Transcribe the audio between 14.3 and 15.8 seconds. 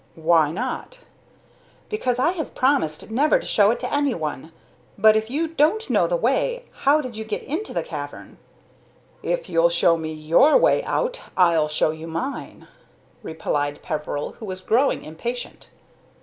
who was growing impatient.